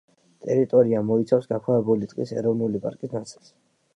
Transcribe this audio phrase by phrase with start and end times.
[0.45, 3.55] ტერიტორია მოიცავს გაქვავებული ტყის ეროვნული პარკის ნაწილს.